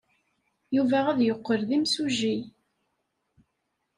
[0.75, 2.37] Yuba ad yeqqel d imsujji.